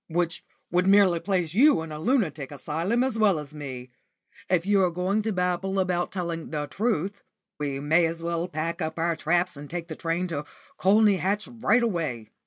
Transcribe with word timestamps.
"Which 0.09 0.43
would 0.71 0.87
merely 0.87 1.19
place 1.19 1.53
you 1.53 1.83
in 1.83 1.91
a 1.91 1.99
lunatic 1.99 2.51
asylum 2.51 3.03
as 3.03 3.19
well 3.19 3.37
as 3.37 3.53
me. 3.53 3.91
If 4.49 4.65
you 4.65 4.81
are 4.81 4.89
going 4.89 5.21
to 5.21 5.31
babble 5.31 5.79
about 5.79 6.11
telling 6.11 6.49
the 6.49 6.65
truth 6.65 7.21
we 7.59 7.79
may 7.79 8.07
as 8.07 8.23
well 8.23 8.47
pack 8.47 8.81
up 8.81 8.97
our 8.97 9.15
traps 9.15 9.55
and 9.55 9.69
take 9.69 9.89
the 9.89 9.95
train 9.95 10.25
to 10.29 10.45
Colney 10.79 11.17
Hatch 11.17 11.47
right 11.47 11.83
away." 11.83 12.31